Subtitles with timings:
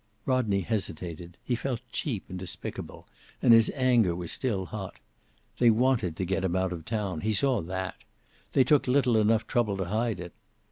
[0.25, 1.37] Rodney hesitated.
[1.43, 3.07] He felt cheap and despicable,
[3.39, 4.95] and his anger was still hot.
[5.59, 7.21] They wanted to get him out of town.
[7.21, 7.97] He saw that.
[8.53, 10.33] They took little enough trouble to hide it.